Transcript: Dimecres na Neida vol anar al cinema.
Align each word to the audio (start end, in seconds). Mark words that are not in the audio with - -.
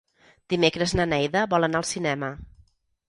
Dimecres 0.53 0.95
na 0.99 1.05
Neida 1.11 1.43
vol 1.53 1.67
anar 1.69 1.83
al 1.83 1.89
cinema. 1.91 2.35